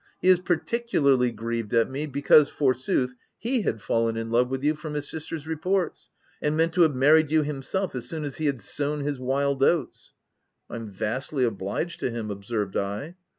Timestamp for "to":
6.73-6.81, 11.99-12.09